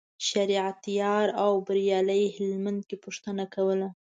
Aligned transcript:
شریعت 0.29 0.81
یار 0.99 1.27
او 1.43 1.51
بریالي 1.67 2.23
هلمند 2.35 2.81
یې 2.91 2.97
پوښتنه 3.05 3.43
کوله. 3.55 3.87